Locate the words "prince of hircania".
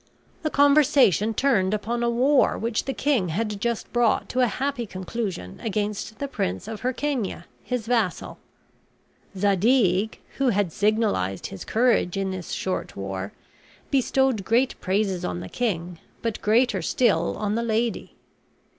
6.27-7.45